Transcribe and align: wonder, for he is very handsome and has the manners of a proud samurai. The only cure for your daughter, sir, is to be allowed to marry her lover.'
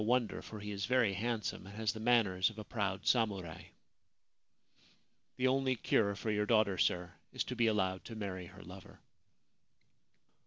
wonder, 0.03 0.41
for 0.41 0.59
he 0.59 0.71
is 0.71 0.87
very 0.87 1.13
handsome 1.13 1.67
and 1.67 1.75
has 1.75 1.93
the 1.93 1.99
manners 1.99 2.49
of 2.49 2.57
a 2.57 2.63
proud 2.63 3.05
samurai. 3.05 3.63
The 5.37 5.45
only 5.45 5.75
cure 5.75 6.15
for 6.15 6.31
your 6.31 6.47
daughter, 6.47 6.79
sir, 6.79 7.13
is 7.31 7.43
to 7.43 7.55
be 7.55 7.67
allowed 7.67 8.03
to 8.05 8.15
marry 8.15 8.47
her 8.47 8.63
lover.' 8.63 8.99